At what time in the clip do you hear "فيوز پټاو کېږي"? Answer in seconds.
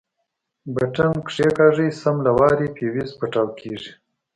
2.75-3.91